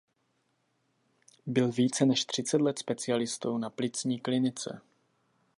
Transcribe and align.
Byl 1.45 1.71
více 1.71 2.05
než 2.05 2.25
třicet 2.25 2.61
let 2.61 2.79
specialistou 2.79 3.57
na 3.57 3.69
plicní 3.69 4.19
klinice. 4.19 4.81